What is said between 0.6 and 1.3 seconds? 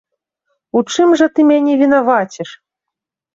У чым жа